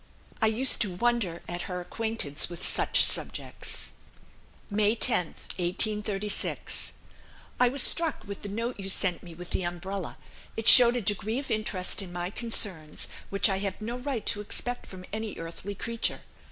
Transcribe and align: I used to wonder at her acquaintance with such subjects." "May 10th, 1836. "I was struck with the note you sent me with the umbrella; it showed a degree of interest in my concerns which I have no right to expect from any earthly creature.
I 0.41 0.47
used 0.47 0.81
to 0.81 0.95
wonder 0.95 1.43
at 1.47 1.69
her 1.69 1.79
acquaintance 1.79 2.49
with 2.49 2.65
such 2.65 3.03
subjects." 3.03 3.91
"May 4.67 4.95
10th, 4.95 5.53
1836. 5.59 6.93
"I 7.59 7.69
was 7.69 7.83
struck 7.83 8.23
with 8.25 8.41
the 8.41 8.49
note 8.49 8.79
you 8.79 8.89
sent 8.89 9.21
me 9.21 9.35
with 9.35 9.51
the 9.51 9.61
umbrella; 9.61 10.17
it 10.57 10.67
showed 10.67 10.95
a 10.95 11.01
degree 11.01 11.37
of 11.37 11.51
interest 11.51 12.01
in 12.01 12.11
my 12.11 12.31
concerns 12.31 13.07
which 13.29 13.47
I 13.47 13.59
have 13.59 13.79
no 13.79 13.95
right 13.97 14.25
to 14.25 14.41
expect 14.41 14.87
from 14.87 15.05
any 15.13 15.37
earthly 15.37 15.75
creature. 15.75 16.21